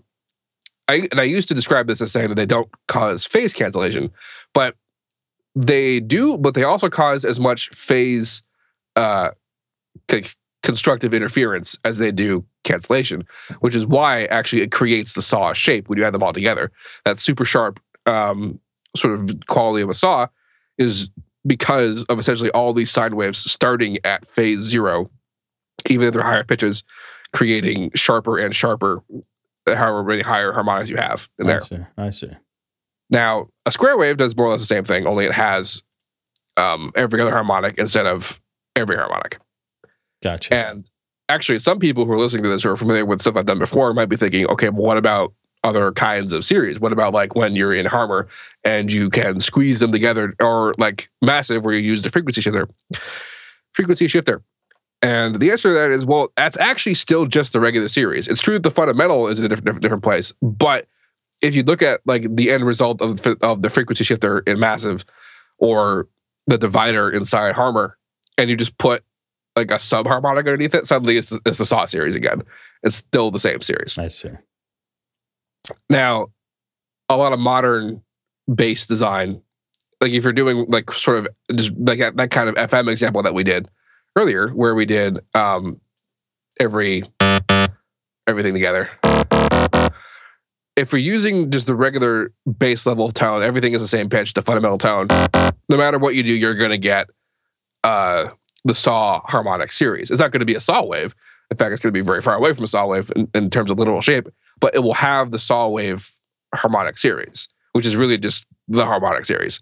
[0.89, 4.11] I and I used to describe this as saying that they don't cause phase cancellation,
[4.55, 4.75] but
[5.55, 8.43] they do, but they also cause as much phase
[8.97, 9.31] uh,
[10.11, 10.25] c-
[10.63, 13.25] constructive interference as they do cancellation,
[13.61, 16.71] which is why actually it creates the saw shape when you add them all together.
[17.05, 18.61] That super sharp um,
[18.97, 20.27] sort of quality of a saw
[20.79, 21.11] is
[21.47, 25.11] because of essentially all these sine waves starting at phase zero,
[25.89, 26.85] even at their higher pitches,
[27.33, 29.03] creating sharper and sharper,
[29.67, 31.63] however many higher harmonics you have in there.
[31.63, 31.79] I see.
[31.97, 32.31] I see.
[33.11, 35.83] Now, a square wave does more or less the same thing, only it has
[36.57, 38.41] um, every other harmonic instead of
[38.77, 39.39] every harmonic.
[40.23, 40.55] Gotcha.
[40.55, 40.91] And
[41.29, 43.59] actually, some people who are listening to this or are familiar with stuff I've done
[43.59, 45.33] before might be thinking, okay, well, what about
[45.65, 46.79] other kinds of series?
[46.81, 48.29] What about like when you're in Harmor
[48.65, 52.69] and you can squeeze them together, or like Massive where you use the frequency shifter?
[53.73, 54.43] Frequency shifter.
[55.01, 58.27] And the answer to that is, well, that's actually still just the regular series.
[58.27, 60.87] It's true that the fundamental is in a different, different, place, but
[61.41, 65.05] if you look at like the end result of of the frequency shifter in Massive
[65.59, 66.09] or
[66.49, 67.97] the divider inside Harmor,
[68.37, 69.05] and you just put
[69.55, 72.43] like a subharmonic underneath it, suddenly it's, it's the Saw series again.
[72.83, 73.99] It's still the same series.
[73.99, 74.31] I see.
[75.91, 76.29] Now,
[77.09, 78.03] a lot of modern
[78.53, 79.43] bass design,
[80.01, 83.23] like if you're doing like sort of just like that, that kind of FM example
[83.23, 83.69] that we did
[84.17, 85.81] earlier, where we did um,
[86.61, 87.03] every
[88.27, 88.91] everything together.
[90.77, 94.43] If we're using just the regular bass level tone, everything is the same pitch, the
[94.43, 95.09] fundamental tone.
[95.69, 97.09] No matter what you do, you're going to get
[97.83, 98.29] uh,
[98.65, 100.11] the saw harmonic series.
[100.11, 101.15] It's not going to be a saw wave.
[101.51, 103.51] In fact, it's going to be very far away from a saw wave in, in
[103.51, 104.29] terms of literal shape,
[104.61, 106.11] but it will have the saw wave
[106.55, 109.61] harmonic series, which is really just the harmonic series,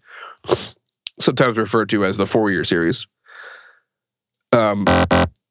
[1.20, 3.06] sometimes referred to as the Fourier series.
[4.52, 4.87] Um,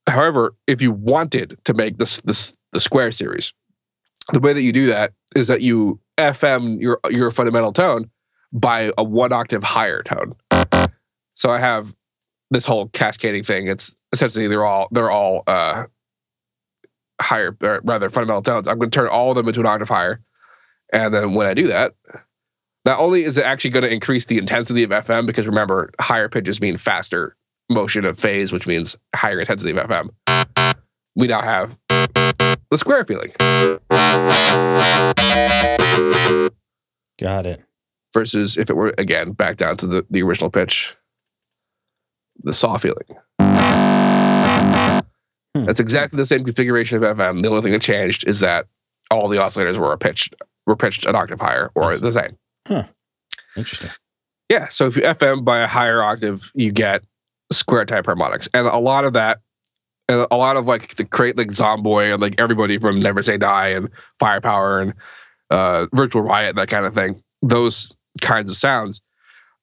[0.07, 3.53] however, if you wanted to make this this the square series,
[4.33, 8.09] the way that you do that is that you FM your your fundamental tone
[8.53, 10.35] by a one octave higher tone.
[11.33, 11.93] So I have
[12.51, 13.67] this whole cascading thing.
[13.67, 15.85] It's essentially they're all they're all uh,
[17.21, 18.67] higher, or rather fundamental tones.
[18.67, 20.21] I'm going to turn all of them into an octave higher,
[20.93, 21.93] and then when I do that,
[22.85, 26.29] not only is it actually going to increase the intensity of FM because remember higher
[26.29, 27.35] pitches mean faster
[27.69, 30.09] motion of phase, which means higher intensity of FM.
[31.15, 31.79] We now have
[32.69, 33.31] the square feeling
[37.19, 37.63] Got it.
[38.13, 40.95] versus if it were again back down to the, the original pitch,
[42.39, 43.07] the saw feeling.
[45.55, 45.65] Hmm.
[45.65, 47.41] That's exactly the same configuration of FM.
[47.41, 48.67] The only thing that changed is that
[49.09, 52.37] all the oscillators were pitched were pitched an octave higher or the same.
[53.55, 53.91] Interesting.
[54.49, 54.67] Yeah.
[54.67, 57.03] So if you FM by a higher octave, you get
[57.53, 58.49] square type harmonics.
[58.53, 59.39] And a lot of that,
[60.09, 63.37] and a lot of like the great like Zomboy and like everybody from Never Say
[63.37, 63.89] Die and
[64.19, 64.93] Firepower and
[65.49, 69.01] uh, Virtual Riot, that kind of thing, those kinds of sounds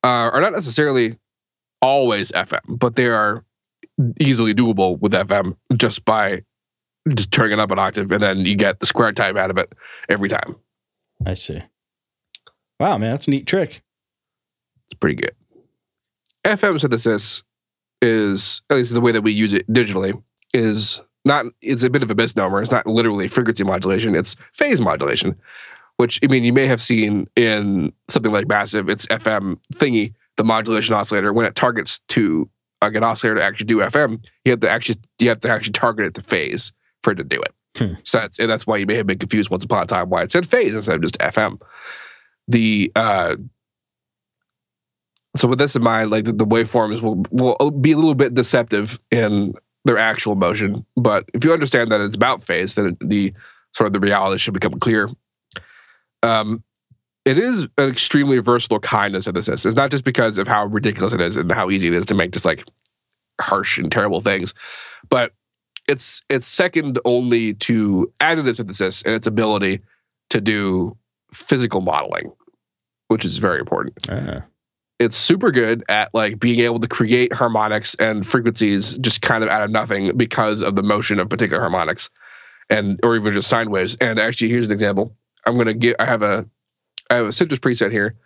[0.02, 1.18] uh, are not necessarily
[1.82, 3.44] always FM, but they are
[4.20, 6.42] easily doable with FM just by
[7.08, 9.58] just turning it up an octave, and then you get the square time out of
[9.58, 9.72] it
[10.08, 10.56] every time.
[11.26, 11.60] I see.
[12.78, 13.82] Wow, man, that's a neat trick.
[14.90, 15.34] It's pretty good.
[16.44, 17.44] FM synthesis
[18.00, 20.20] is, at least the way that we use it digitally,
[20.52, 22.60] is not, it's a bit of a misnomer.
[22.60, 25.38] It's not literally frequency modulation, it's phase modulation,
[25.96, 30.44] which, I mean, you may have seen in something like Massive, it's FM thingy, the
[30.44, 32.50] modulation oscillator, when it targets to
[32.82, 35.72] like an oscillator to actually do FM, you have to actually, you have to actually
[35.72, 37.54] target it to phase for it to do it.
[37.76, 37.94] Hmm.
[38.02, 40.22] So that's, and that's why you may have been confused once upon a time why
[40.22, 41.60] it said phase instead of just FM.
[42.48, 43.36] The, uh,
[45.36, 48.34] so with this in mind, like the, the waveforms will will be a little bit
[48.34, 53.32] deceptive in their actual motion, but if you understand that it's about phase, then the
[53.74, 55.08] sort of the reality should become clear.
[56.22, 56.62] Um,
[57.24, 59.64] it is an extremely versatile kind of synthesis.
[59.64, 62.14] It's not just because of how ridiculous it is and how easy it is to
[62.14, 62.66] make just like
[63.40, 64.54] harsh and terrible things,
[65.08, 65.32] but
[65.88, 69.80] it's it's second only to additive synthesis and its ability
[70.30, 70.96] to do
[71.32, 72.32] physical modeling,
[73.08, 73.94] which is very important.
[74.08, 74.42] Ah,
[74.98, 79.50] it's super good at like being able to create harmonics and frequencies just kind of
[79.50, 82.10] out of nothing because of the motion of particular harmonics
[82.70, 83.96] and or even just sine waves.
[84.00, 85.16] And actually here's an example.
[85.44, 86.48] I'm going to get i have a
[87.12, 88.16] i have a Sytrus preset here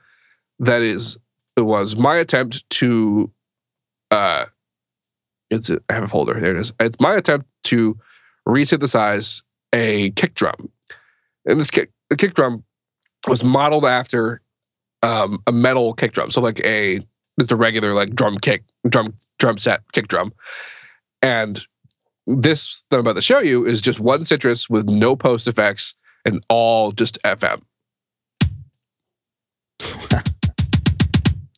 [0.58, 1.18] that is
[1.56, 3.30] it was my attempt to
[4.10, 4.46] uh
[5.50, 7.98] it's a, i have a folder there it is it's my attempt to
[8.48, 9.42] resynthesize
[9.74, 10.70] a kick drum
[11.44, 12.64] and this kick the kick drum
[13.26, 14.40] was modeled after
[15.02, 16.30] um, a metal kick drum.
[16.30, 17.00] So like a
[17.38, 20.32] just a regular like drum kick drum drum set kick drum.
[21.22, 21.64] And
[22.26, 25.94] this that I'm about to show you is just one Sytrus with no post effects
[26.24, 27.62] and all just FM.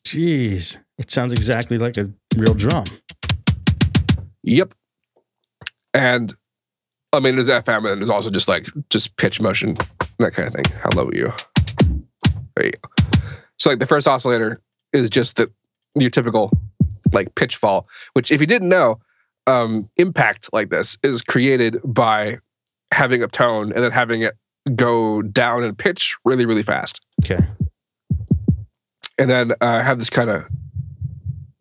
[0.04, 2.85] Jeez, it sounds exactly like a real drum.
[4.42, 4.74] Yep.
[5.94, 6.35] And
[7.12, 9.76] I mean there's FM and there's also just like just pitch motion,
[10.18, 10.64] that kind of thing.
[10.83, 11.33] How low are you?
[12.57, 13.04] There you go.
[13.59, 14.61] So like the first oscillator
[14.92, 15.50] is just the
[15.94, 16.50] your typical
[17.12, 19.00] like pitch fall, which if you didn't know,
[19.46, 22.38] um, impact like this is created by
[22.92, 24.37] having a tone and then having it
[24.74, 27.00] go down in pitch really, really fast.
[27.24, 27.44] Okay.
[29.18, 30.44] And then uh, have this kind of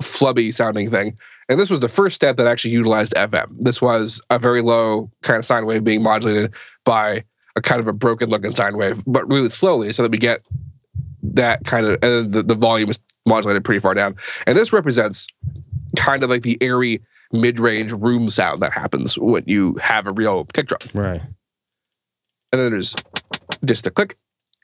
[0.02, 1.18] flubby sounding thing.
[1.50, 3.48] And this was the first step that actually utilized FM.
[3.60, 7.24] This was a very low kind of sine wave being modulated by
[7.56, 10.42] a kind of a broken looking sine wave, but really slowly so that we get
[11.24, 14.16] that kind of, and then the, the volume is modulated pretty far down.
[14.46, 15.28] And this represents
[15.96, 20.12] kind of like the airy mid range room sound that happens when you have a
[20.12, 20.80] real kick drum.
[20.94, 21.22] Right.
[22.52, 22.96] And then there's
[23.66, 24.16] just a click.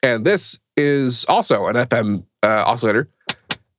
[0.04, 3.08] And this is also an FM uh, oscillator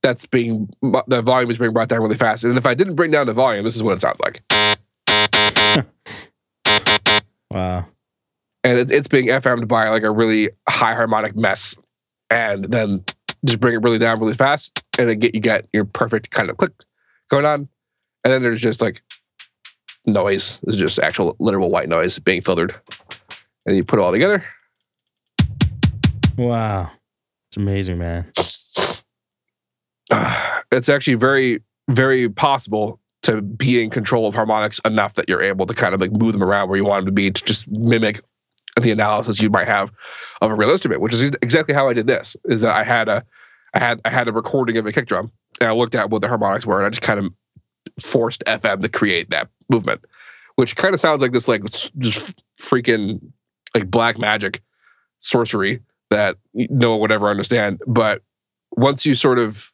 [0.01, 2.43] that's being, the volume is being brought down really fast.
[2.43, 4.41] And if I didn't bring down the volume, this is what it sounds like.
[7.51, 7.85] Wow.
[8.65, 11.75] and it, it's being FM'd by like a really high harmonic mess,
[12.29, 13.05] and then
[13.45, 16.49] just bring it really down really fast, and then get you get your perfect kind
[16.49, 16.73] of click
[17.29, 17.69] going on,
[18.25, 19.03] and then there's just like
[20.05, 20.59] noise.
[20.63, 22.75] This is just actual literal white noise being filtered,
[23.65, 24.43] and you put it all together.
[26.37, 26.91] Wow.
[27.49, 28.31] It's amazing, man.
[30.71, 35.65] it's actually very very possible to be in control of harmonics enough that you're able
[35.65, 37.67] to kind of like move them around where you want them to be to just
[37.67, 38.21] mimic
[38.81, 39.91] the analysis you might have
[40.41, 42.35] of a real instrument, which is exactly how I did this.
[42.45, 43.23] Is that I had a
[43.73, 46.21] I had I had a recording of a kick drum and I looked at what
[46.21, 47.33] the harmonics were and I just kind of
[47.99, 50.05] forced FM to create that movement,
[50.55, 53.31] which kind of sounds like this like just freaking
[53.73, 54.61] like black magic
[55.19, 57.81] sorcery that no one would ever understand.
[57.87, 58.21] But
[58.71, 59.71] once you sort of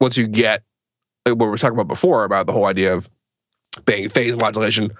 [0.00, 0.62] once you get
[1.24, 3.08] what we were talking about before about the whole idea of
[3.84, 4.90] being phase modulation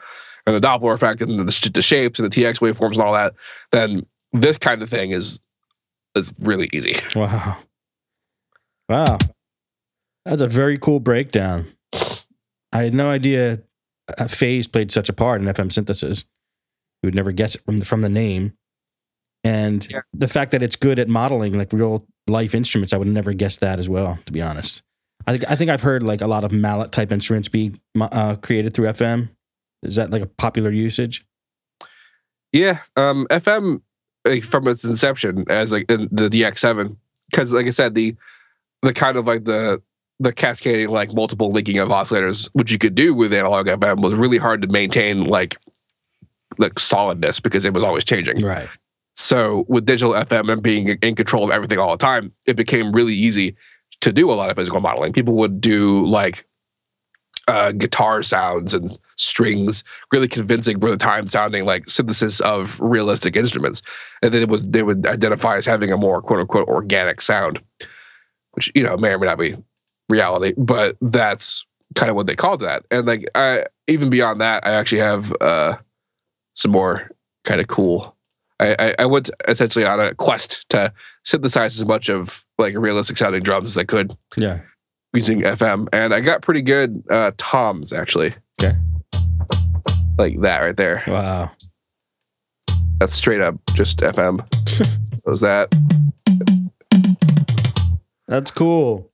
[0.46, 3.34] and the Doppler effect and the, the shapes and the TX waveforms and all that,
[3.70, 5.40] then this kind of thing is
[6.14, 6.96] is really easy.
[7.16, 7.59] Wow.
[8.88, 9.18] Wow.
[10.24, 11.66] That's a very cool breakdown.
[12.72, 13.61] I had no idea
[14.18, 16.24] a phase played such a part in FM synthesis.
[17.03, 18.53] You would never guess it from the, from the name.
[19.45, 20.01] And Yeah.
[20.12, 23.57] the fact that it's good at modeling like real life instruments, I would never guess
[23.57, 24.82] that as well, to be honest.
[25.26, 28.36] I think I think I've heard like a lot of mallet type instruments be uh,
[28.36, 29.30] created through FM.
[29.82, 31.24] Is that like a popular usage?
[32.53, 33.82] Yeah, um, FM
[34.24, 36.97] like, from its inception as like in the DX7,
[37.30, 38.14] because like I said, the
[38.82, 39.80] the kind of like the
[40.20, 44.14] the cascading like multiple linking of oscillators, which you could do with analog FM, was
[44.14, 45.57] really hard to maintain like
[46.59, 48.43] like solidness because it was always changing.
[48.43, 48.68] Right.
[49.23, 52.91] So with digital FM and being in control of everything all the time, it became
[52.91, 53.55] really easy
[54.01, 55.12] to do a lot of physical modeling.
[55.12, 56.45] People would do like
[57.47, 63.37] uh, guitar sounds and strings, really convincing for the time sounding like synthesis of realistic
[63.37, 63.81] instruments.
[64.23, 67.62] And then they would they would identify as having a more quote unquote organic sound,
[68.53, 69.55] which you know may or may not be
[70.09, 71.64] reality, but that's
[71.95, 72.85] kind of what they called that.
[72.91, 75.77] And like I even beyond that, I actually have uh,
[76.55, 77.09] some more
[77.45, 78.11] kind of cool.
[78.62, 80.92] I, I, I went essentially on a quest to
[81.24, 84.60] synthesize as much of like realistic sounding drums as I could Yeah.
[85.12, 88.32] using FM, and I got pretty good uh, toms actually.
[88.62, 88.76] Okay.
[90.18, 91.02] Like that right there.
[91.06, 91.50] Wow.
[93.00, 94.40] That's straight up just FM.
[95.24, 95.74] so is that
[98.28, 99.10] That's cool.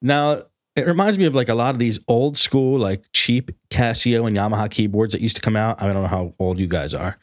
[0.00, 0.42] Now,
[0.76, 4.36] it reminds me of like a lot of these old school, like cheap Casio and
[4.36, 5.80] Yamaha keyboards that used to come out.
[5.82, 7.18] I don't know how old you guys are,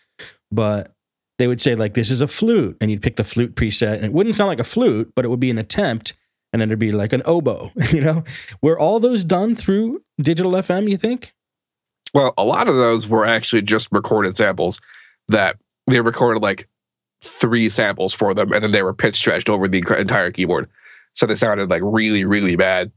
[0.52, 0.94] but
[1.38, 2.78] they would say, like, this is a flute.
[2.82, 5.30] And you'd pick the flute preset, and it wouldn't sound like a flute, but it
[5.30, 6.14] would be an attempt.
[6.54, 8.24] And then there'd be like an oboe, you know?
[8.62, 11.34] Were all those done through digital FM, you think?
[12.14, 14.80] well, a lot of those were actually just recorded samples
[15.28, 16.68] that they recorded like
[17.22, 20.70] three samples for them, and then they were pitch stretched over the entire keyboard,
[21.14, 22.92] so they sounded like really, really bad.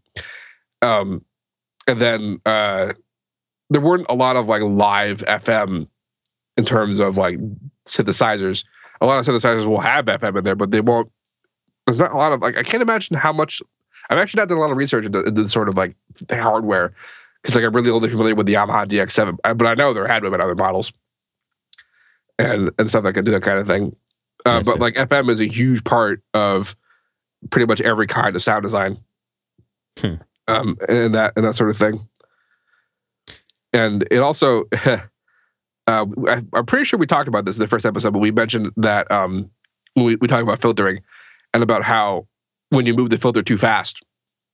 [0.83, 1.25] Um,
[1.87, 2.93] and then uh,
[3.71, 5.89] there weren't a lot of like live FM
[6.57, 7.39] in terms of like
[7.87, 8.65] synthesizers.
[9.01, 11.11] A lot of synthesizers will have FM in there, but they won't.
[11.87, 13.63] There's not a lot of like I can't imagine how much.
[14.11, 15.97] I've actually not done a lot of research into, into sort of like
[16.29, 16.93] the hardware
[17.43, 20.07] because like I'm really only familiar with the Yamaha DX7, uh, but I know there
[20.07, 20.93] had been other models
[22.39, 23.95] and and stuff that could do that kind of thing.
[24.47, 26.77] Uh, but like FM is a huge part of
[27.51, 28.97] pretty much every kind of sound design,
[29.99, 30.15] Hmm.
[30.49, 31.99] um, and that and that sort of thing.
[33.73, 34.65] And it also,
[35.87, 38.31] uh, I, I'm pretty sure we talked about this in the first episode, but we
[38.31, 39.51] mentioned that um,
[39.95, 41.01] when we, we talked about filtering
[41.53, 42.27] and about how
[42.71, 44.03] when you move the filter too fast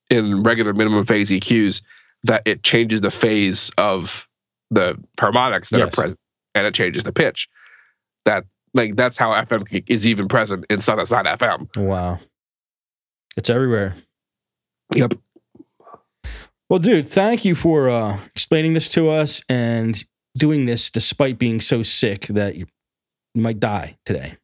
[0.08, 1.82] in regular minimum phase EQs,
[2.24, 4.28] that it changes the phase of
[4.70, 6.18] the harmonics that are present
[6.54, 7.48] and it changes the pitch.
[8.24, 11.76] That like that's how FM is even present in stuff that's not FM.
[11.76, 12.20] Wow.
[13.36, 13.96] It's everywhere.
[14.94, 15.14] Yep.
[16.68, 20.04] Well, dude, thank you for uh, explaining this to us and
[20.36, 22.66] doing this despite being so sick that you,
[23.34, 24.36] might die today.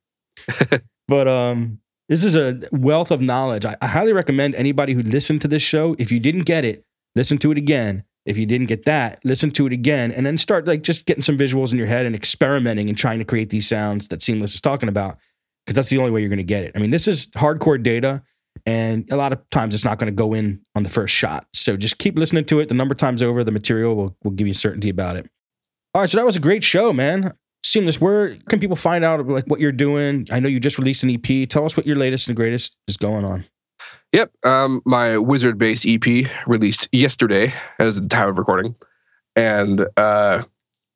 [1.08, 3.64] but um, this is a wealth of knowledge.
[3.64, 6.84] I, I highly recommend anybody who listened to this show, if you didn't get it,
[7.16, 8.04] listen to it again.
[8.26, 11.22] If you didn't get that, listen to it again and then start like just getting
[11.22, 14.54] some visuals in your head and experimenting and trying to create these sounds that Seamless
[14.54, 15.18] is talking about
[15.64, 16.72] because that's the only way you're going to get it.
[16.76, 18.22] I mean, this is hardcore data
[18.64, 21.46] and a lot of times it's not going to go in on the first shot.
[21.52, 22.68] So just keep listening to it.
[22.68, 25.30] The number of times over, the material will, will give you certainty about it.
[25.96, 27.32] All right, so that was a great show, man.
[27.64, 30.26] Seamless, where can people find out like what you're doing?
[30.30, 31.48] I know you just released an EP.
[31.48, 33.46] Tell us what your latest and greatest is going on.
[34.12, 34.30] Yep.
[34.44, 38.74] Um, my wizard based EP released yesterday as the time of recording.
[39.36, 40.42] And uh,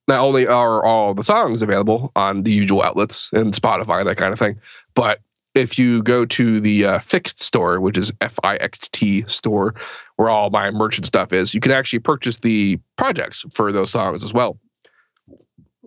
[0.07, 4.35] not only are all the songs available on the usual outlets and Spotify, that kind
[4.35, 4.61] of thing,
[4.95, 5.21] but
[5.55, 9.75] if you go to the uh, Fixt store, which is F I X T store,
[10.17, 14.23] where all my merchant stuff is, you can actually purchase the projects for those songs
[14.23, 14.59] as well.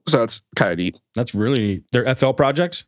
[0.07, 0.99] So that's kind of neat.
[1.15, 2.85] That's really their FL projects.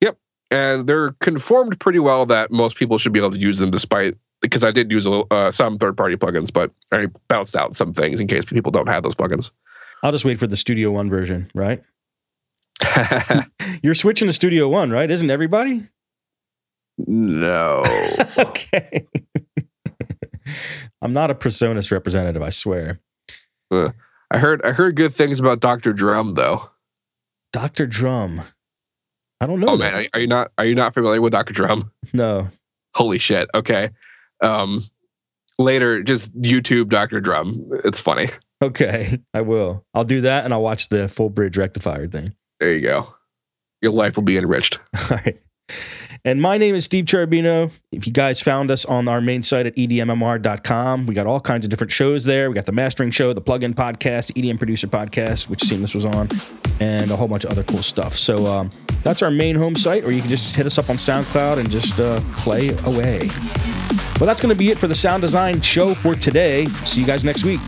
[0.00, 0.18] Yep,
[0.50, 4.16] and they're conformed pretty well that most people should be able to use them despite
[4.40, 7.92] because I did use a uh, some third party plugins, but I bounced out some
[7.92, 9.50] things in case people don't have those plugins.
[10.02, 11.82] I'll just wait for the Studio One version, right?
[13.82, 15.10] You're switching to Studio One, right?
[15.10, 15.88] Isn't everybody?
[16.98, 17.82] no.
[18.38, 19.06] okay.
[21.02, 23.00] I'm not a Presonus representative, I swear.
[24.30, 25.92] I heard I heard good things about Dr.
[25.92, 26.70] Drum though.
[27.52, 27.86] Dr.
[27.86, 28.42] Drum.
[29.40, 29.70] I don't know.
[29.70, 29.92] Oh that.
[29.92, 31.52] man, are, are you not are you not familiar with Dr.
[31.52, 31.92] Drum?
[32.12, 32.50] No.
[32.94, 33.48] Holy shit.
[33.54, 33.90] Okay.
[34.40, 34.82] Um
[35.58, 37.20] later just YouTube Dr.
[37.20, 37.68] Drum.
[37.84, 38.28] It's funny.
[38.62, 39.20] Okay.
[39.34, 39.84] I will.
[39.92, 42.34] I'll do that and I'll watch the full bridge rectifier thing.
[42.58, 43.14] There you go.
[43.82, 44.78] Your life will be enriched.
[45.10, 45.38] All right.
[46.26, 47.70] And my name is Steve Cherubino.
[47.92, 51.64] If you guys found us on our main site at edmmr.com, we got all kinds
[51.64, 52.50] of different shows there.
[52.50, 56.04] We got the mastering show, the plugin podcast, the EDM producer podcast, which Seamless was
[56.04, 56.28] on,
[56.80, 58.16] and a whole bunch of other cool stuff.
[58.16, 58.70] So um,
[59.04, 61.70] that's our main home site, or you can just hit us up on SoundCloud and
[61.70, 63.28] just uh, play away.
[64.18, 66.66] Well, that's going to be it for the sound design show for today.
[66.66, 67.60] See you guys next week.